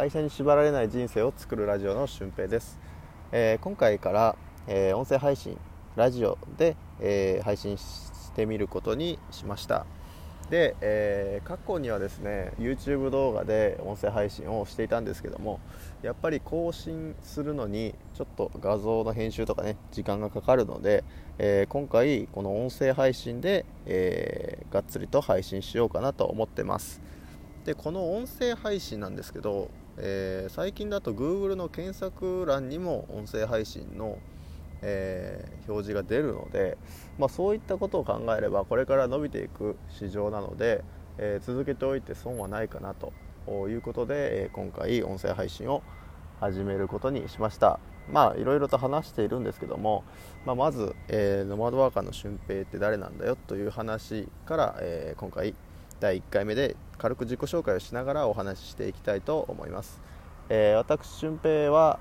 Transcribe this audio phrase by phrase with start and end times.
[0.00, 2.80] 会社に縛られない人生を作るラジオの俊平です、
[3.32, 5.58] えー、今回から、えー、音声配信
[5.94, 9.84] ラジオで、えー、配信してみることにしました。
[10.48, 15.60] で、え、過去にはですね YouTube 動画で音声配信をしていたんですけども
[16.00, 21.04] やっぱり更新するのにちょっと画像の編集とかね時間がかかるので、
[21.36, 27.02] え、今回この音声配信で、え、がっつりと配信しようかなと思ってます。
[27.66, 34.18] でこの音声配信なんですけど、え最近だと Google の検索欄にも音声配信の
[34.82, 36.78] えー、表示が出るので、
[37.18, 40.82] まあ、そういったことを考えればこれから伸びていく市場なので、
[41.18, 43.12] えー、続けておいて損はないかなと
[43.68, 45.82] いうことで、え、今回音声配信を
[46.40, 47.80] 始めることにしました。
[48.10, 50.04] まあいろいろと話しているんですけども、
[50.44, 55.54] まあ、まず、え、ノマドワーカーの俊平って誰なんだよという話から、え今回
[56.00, 60.02] 第1回目で軽く自己紹介をしながらお話ししていきたいと思います、
[60.50, 61.98] え私俊平は、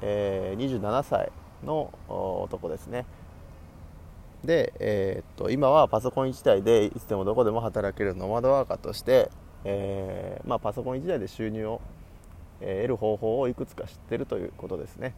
[0.00, 1.30] え27歳
[1.62, 3.04] の男ですね。
[4.42, 9.30] で、えー、っと今はパソコン1台でいつでもどこでも働けるノマドワーカーとして、
[9.64, 11.82] えー、まあ、パソコン1台で収入を、
[12.62, 15.14] え、得る方法をいくつか知ってるということですね、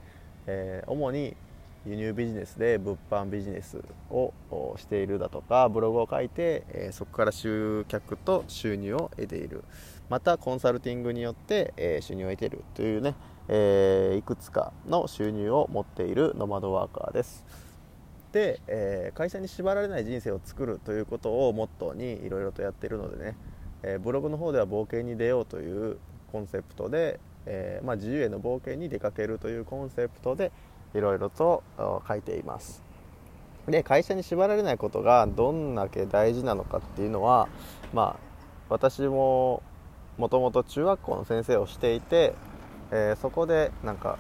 [0.46, 1.36] え主に
[1.86, 4.34] 輸入ビジネスで物販ビジネスを
[4.76, 9.64] しているだとかブログを書いて、そこから集客と収入を得ている。
[10.08, 13.14] またコンサルティングによって、収入を得ているというね、
[14.16, 17.44] いくつかの収入を持っているノマドワーカーです。
[18.32, 25.98] で、会社に縛られない人生を作るということをモットーにいろいろとやっているのでね、ブログの方では冒険に出ようという
[26.30, 30.52] コンセプトで、えまあ、自由への冒険に出かけるというコンセプトで
[30.94, 31.62] いろいろと
[32.06, 32.82] 書いています。
[33.66, 37.48] で会社に縛られないことがどんだけ大事なのかっていうのは
[37.92, 38.20] まあ
[38.68, 39.62] 私も
[40.18, 42.34] もともと中学校の先生をしていて
[42.92, 44.18] えー、そこでなんか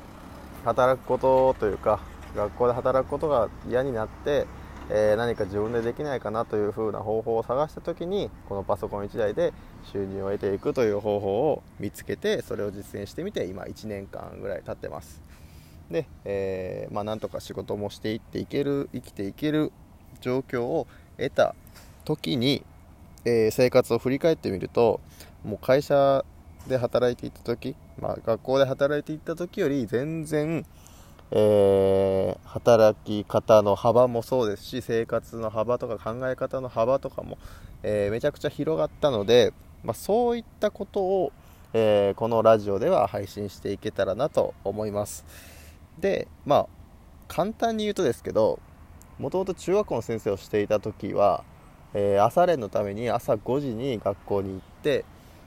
[0.64, 2.00] 働くことというか
[2.36, 4.46] 学校で働くことが嫌になって、
[4.88, 9.52] えー、何か自分でできないかなという風な方法を探した時にこのパソコン1台で
[9.92, 15.29] 収入を得ていくという方法を見つけてそれを実践してみて今1年間ぐらい経ってます。
[15.90, 19.72] で、えー、まあ、なんとか仕事もしていっていける生きていける
[20.20, 20.86] 状況を
[21.16, 21.54] 得た
[22.04, 22.64] 時に、
[23.24, 25.00] えー、生活を振り返ってみると
[25.44, 26.24] もう会社
[26.68, 30.64] で働いていた時まあ、学校で働いていった時より全然、
[31.30, 37.38] えー、働き方の幅もそうですし生活の幅とか考え方の幅とかも、
[37.82, 39.52] えー、めちゃくちゃ広がったので、
[39.84, 41.32] まあ、そういったことを、
[41.74, 45.24] え、このラジオでは配信していけたらなと思います。
[46.00, 46.66] でまあ
[47.28, 48.60] 簡単に言うとですけど
[49.18, 51.44] もともと中学校の先生をしていた時は、
[51.92, 55.04] え朝練のために朝5時に学校に行って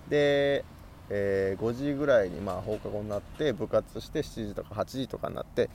[0.09, 0.63] で
[1.09, 5.69] えー、5時ぐらいにまあ放課後になって部活して7時とか8時とかになって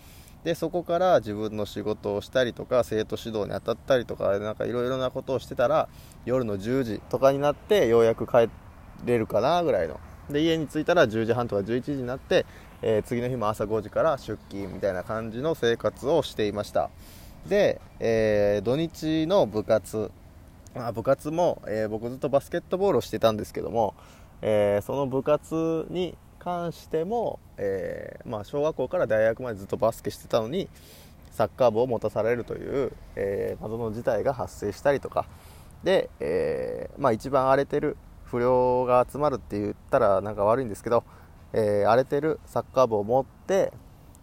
[0.44, 5.88] でそこから自分の仕事をしたりとか生徒指導に当たったりとかなんかいろいろなことをしてたら
[6.24, 8.48] 夜の10時とかになってようやく帰
[9.04, 10.00] れるかなぐらいの。
[10.30, 12.44] で家に着いたら10時半とか11時になって、
[12.82, 16.90] えー、次の日も朝5時から出勤みたいな感じの生活をしていました。
[17.46, 20.10] で、えー、土日の部活
[20.74, 23.94] まあ、部活も、えー、僕ずっとバスケットボールをしてたんですけども、
[24.42, 30.68] え、その部活に関しても、え、まあ、小学校から大学までずっとバスケしてたのに
[31.32, 35.26] サッカー部を持たされるという、え、謎の事態が発生したりとか。
[35.82, 41.02] で、えまあ、一番荒れてる不良が集まるって言ったらなんか悪いんですけど、
[41.52, 43.72] え荒れてるサッカー部を持って、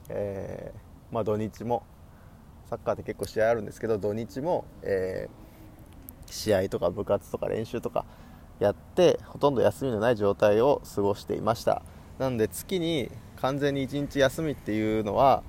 [0.09, 0.71] え
[1.11, 1.83] まあ、土日も
[2.69, 5.29] サッカーって結構試合あるんですけど土日も、え
[6.27, 8.05] 試合とか部活とか練習とか
[8.59, 11.81] やってほとんど休みのない状態を過ごしていました。
[12.19, 15.43] なので月に完全に1日休みっていうのは、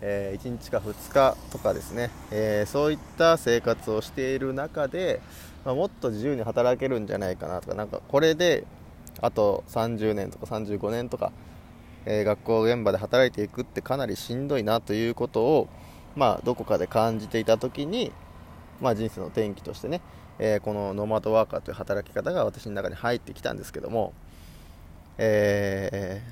[0.00, 5.20] えー、1日か2日とかですね、えー、そういった生活をしている中で、
[5.64, 8.64] まあ、もっと自由に働けるんじゃないかなとかなんかこれで
[9.20, 11.32] あと30年とか35年とか、
[12.06, 15.68] えー、学校現場で働いていくってかなりしんどいなということを、
[16.16, 18.12] まあ、どこかで感じていた時に、
[18.80, 20.00] まあ、人生の転機としてね
[20.38, 24.12] えー、このノマドワーカーという働き方が私の中に入ってきたんですけども、
[25.18, 26.22] え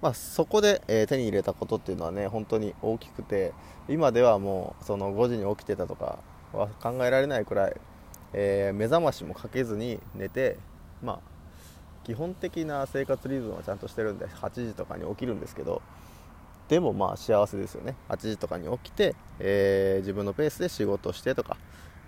[0.00, 3.52] ー、まあ、そこで、え、手に入れたことっていうのはね本当に大きくて
[3.88, 6.18] 今ではもうその5時に起きてたとか
[6.52, 7.76] は考えられないくらい、
[8.32, 10.58] え目覚ましもかけずに寝て
[11.02, 11.20] まあ
[12.08, 15.82] 基本的な生活リズムはちゃんとしてるんで8時とかに起きるんですけど
[16.68, 17.96] でもまあ幸せですよね。
[18.10, 21.56] 8時とかに起きて、えー、自分のペースで仕事してとか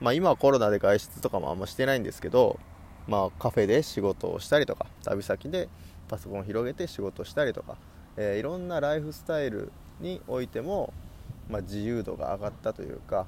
[0.00, 2.58] まあ、今はコロナで外出とかもあんましてないんですけど、
[3.06, 5.68] まあ、カフェで仕事をしたりとか旅先で
[6.08, 7.76] パソコンを広げて仕事したりとか、
[8.16, 9.70] えー、いろんなライフスタイル
[10.00, 10.94] においても、
[11.50, 13.26] まあ、自由度が上がったというか、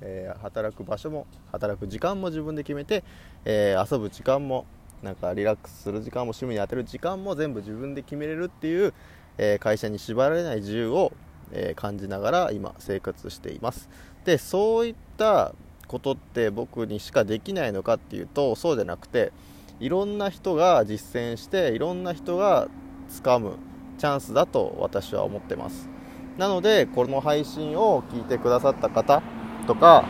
[0.00, 3.02] えー、働く場所も働く時間も自分で決めて、
[3.44, 4.64] え、遊ぶ時間も
[5.06, 8.92] なんかリラックスする時間も趣味に充てる時間も全部自分で決めれるっていう、
[9.38, 11.12] え会社に縛られない自由を、
[11.52, 13.88] え感じながら今生活しています。
[14.24, 15.54] でそういった
[15.86, 19.32] ことって僕にしかできないのかっていうとそうじゃなくて
[19.78, 22.66] いろんな人が実践していろんな人が
[23.08, 23.52] 掴む
[23.98, 25.88] チャンスだと私は思ってます。
[26.36, 29.22] なのでこの配信を聞いてくださった方
[29.68, 30.04] とか、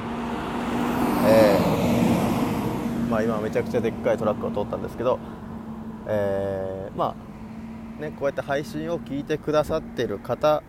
[1.26, 5.18] えー、まあ、今めちゃくちゃでっかいトラックを通ったんですけど、
[6.06, 7.16] えー、ま
[7.98, 10.62] あね、こうやって配信を聞いてくださってる方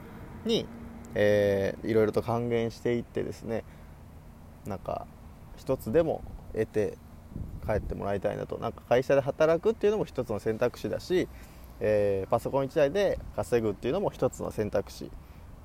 [0.46, 0.66] に、
[1.14, 3.66] えー、いろいろと還元していってですね
[4.66, 5.08] なんか
[5.58, 6.24] 一つでも
[6.54, 6.98] 得て
[7.66, 8.58] 帰ってもらいたいなと。
[8.60, 11.28] なんか会社で働くっていうのも一つの選択肢だし、
[11.82, 15.12] えー、パソコン1台で稼ぐっていうのも一つの選択肢。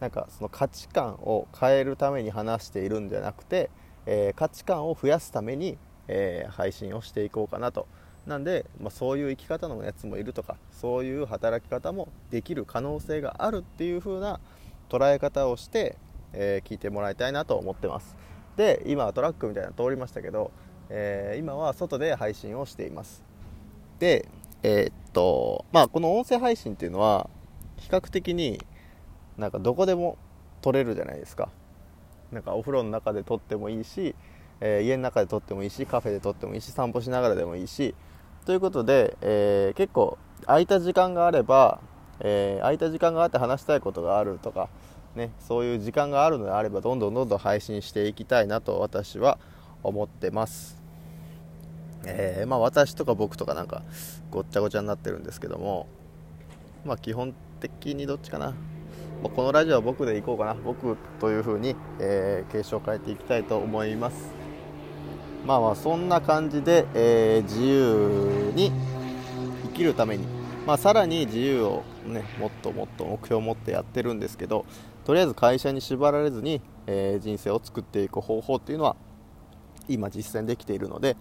[0.00, 3.70] なんかその価値観を変えるために話しているんじゃなくて、
[4.05, 5.79] えー、価値観を増やすために、
[6.14, 7.88] えー、配信をしていこうかなと。
[8.26, 14.38] なんで、まあ、そういう生き方のやつもいるとかそういう働き方もできる可能性があるっていう風な
[14.88, 15.96] 捉え方をして、
[16.32, 18.14] えー、聞いてもらいたいなと思ってます。
[18.56, 20.52] で今はトラックみたいなの通りましたけど、
[20.88, 23.24] えー、今は外で配信をしています。
[23.98, 24.28] で
[24.62, 27.28] えー、っとまあこの音声配信っていうのは
[27.78, 28.64] 比較的に
[29.36, 30.16] なんかどこでも
[30.60, 31.48] 撮れるじゃないですか。
[32.30, 34.14] なんかお風呂の中で撮ってもいいし、
[34.64, 37.94] えー、家の中で撮ってもいいしカフェで撮ってもいいし散歩しながらでもいいし。
[38.46, 41.80] ということで、えー、結構空いた時間があれば、
[42.20, 44.68] えー、空いた時間があって話したいことがあるとか、
[45.14, 49.38] ね、そういう時間があるのであればどんどんどんどん配信していきたいなと私は
[49.82, 50.80] 思ってます、
[52.04, 53.82] え、まあ、私とか僕とかなんか
[54.30, 55.86] ごっちゃごちゃになってるんですけども
[56.84, 58.54] まあ基本的にどっちかな。
[59.22, 60.54] このラジオは僕でいこうかな。
[60.54, 64.41] 僕というふうに、えー、継承を変えていきたいと思います。
[65.46, 68.72] まあまあそんな感じで、えー、自由に
[69.64, 70.26] 生きるために、
[70.66, 74.64] まあ、さらに自由を、ね、もっともっと目標を持ってやってるんですけど
[75.04, 78.96] とりあえず会社に縛られずに、えー、人生を作っていく方法っていうのは
[79.88, 81.16] 今実践できているので、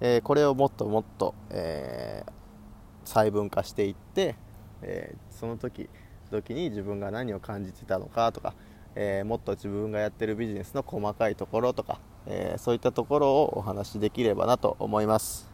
[0.00, 4.36] えー、これをもっともっと、えー、細分化していって、
[4.80, 5.90] えその時
[6.30, 8.54] 時に自分が何を感じてたのかとか、
[8.94, 15.48] え、もっと自分がやってるビジネスの細かいところとか、えー、そういったところをお話しできればなと思います、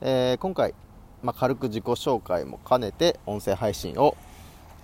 [0.00, 0.74] えー、今回、
[1.22, 4.16] まあ、軽く自己紹介も兼ねて音声配信を、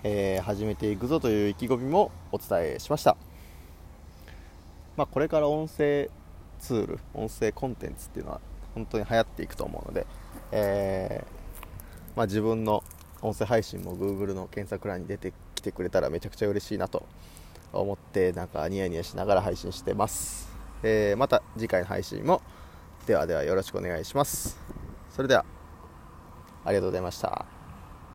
[0.03, 3.15] え始めていくぞという意気込みもお伝えしました、
[4.97, 6.09] まあ、これから音声
[6.59, 8.41] ツール音声コンテンツっていうのは
[8.73, 10.07] 本当に流行っていくと思うので、
[10.51, 11.23] え
[12.15, 12.83] まあ、自分の
[13.21, 17.05] 音声配信も Google の検索欄に出てきてくれたらめちゃくちゃ嬉しいなと
[17.71, 20.50] 思ってなんかニヤニヤしながら配信してます、
[20.83, 22.41] えー、また次回の配信も
[23.05, 24.59] ではではよろしくお願いします。
[25.09, 25.45] それでは
[26.63, 27.50] ありがとうございました。